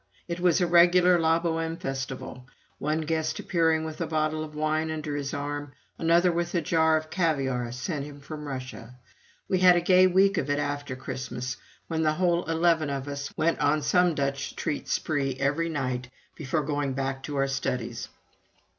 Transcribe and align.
It 0.27 0.39
was 0.39 0.59
a 0.59 0.65
regular 0.65 1.19
"La 1.19 1.39
Bohême" 1.39 1.79
festival 1.79 2.47
one 2.79 3.01
guest 3.01 3.37
appearing 3.37 3.85
with 3.85 4.01
a 4.01 4.07
bottle 4.07 4.43
of 4.43 4.55
wine 4.55 4.89
under 4.89 5.15
his 5.15 5.31
arm, 5.31 5.73
another 5.99 6.31
with 6.31 6.55
a 6.55 6.61
jar 6.61 6.97
of 6.97 7.11
caviare 7.11 7.71
sent 7.71 8.03
him 8.05 8.19
from 8.19 8.47
Russia. 8.47 8.95
We 9.47 9.59
had 9.59 9.75
a 9.75 9.79
gay 9.79 10.07
week 10.07 10.39
of 10.39 10.49
it 10.49 10.57
after 10.57 10.95
Christmas, 10.95 11.55
when 11.87 12.01
the 12.01 12.13
whole 12.13 12.45
eleven 12.45 12.89
of 12.89 13.07
us 13.07 13.31
went 13.37 13.59
on 13.59 13.83
some 13.83 14.15
Dutch 14.15 14.55
treat 14.55 14.87
spree 14.87 15.35
every 15.39 15.69
night, 15.69 16.09
before 16.35 16.63
going 16.63 16.93
back 16.93 17.21
to 17.21 17.35
our 17.35 17.47
studies. 17.47 18.09